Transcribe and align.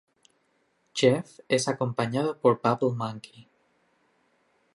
Jeff 0.95 1.41
es 1.47 1.67
acompañado 1.67 2.39
por 2.39 2.59
Bubble 2.59 2.97
Monkey. 2.97 3.47